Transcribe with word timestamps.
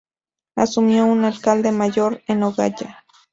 Asumió 0.55 1.05
un 1.05 1.25
alcalde 1.25 1.71
mayor 1.71 2.23
en 2.25 2.39
Nogoyá. 2.39 3.05